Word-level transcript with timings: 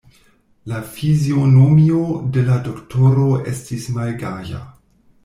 La 0.71 0.79
fizionomio 0.93 1.99
de 2.37 2.45
la 2.47 2.57
doktoro 2.69 3.27
estis 3.53 3.87
malgaja. 3.99 4.63